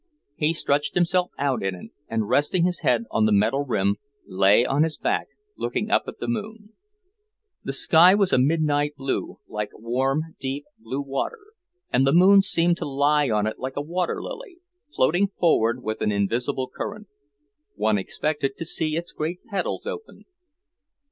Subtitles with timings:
[0.35, 4.65] He stretched himself out in it, and resting his head on the metal rim, lay
[4.65, 6.73] on his back, looking up at the moon.
[7.63, 11.41] The sky was a midnight blue, like warm, deep, blue water,
[11.93, 14.57] and the moon seemed to lie on it like a water lily,
[14.91, 17.05] floating forward with an invisible current.
[17.75, 20.25] One expected to see its great petals open.